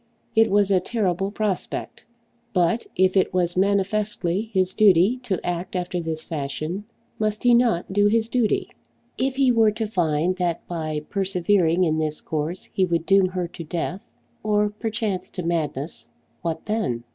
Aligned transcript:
It 0.35 0.49
was 0.49 0.71
a 0.71 0.79
terrible 0.79 1.29
prospect! 1.29 2.05
But 2.53 2.87
if 2.95 3.15
it 3.15 3.35
was 3.35 3.55
manifestly 3.55 4.49
his 4.51 4.73
duty 4.73 5.19
to 5.21 5.39
act 5.45 5.75
after 5.75 5.99
this 5.99 6.23
fashion, 6.25 6.85
must 7.19 7.43
he 7.43 7.53
not 7.53 7.93
do 7.93 8.07
his 8.07 8.27
duty? 8.27 8.71
If 9.19 9.35
he 9.35 9.51
were 9.51 9.69
to 9.73 9.85
find 9.85 10.35
that 10.37 10.67
by 10.67 11.01
persevering 11.07 11.83
in 11.83 11.99
this 11.99 12.19
course 12.19 12.63
he 12.73 12.83
would 12.83 13.05
doom 13.05 13.27
her 13.27 13.47
to 13.49 13.63
death, 13.63 14.11
or 14.41 14.71
perchance 14.71 15.29
to 15.29 15.43
madness, 15.43 16.09
what 16.41 16.65
then? 16.65 17.03